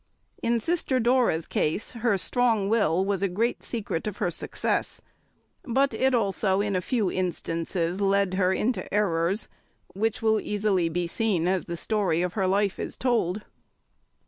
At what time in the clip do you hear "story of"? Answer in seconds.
11.77-12.33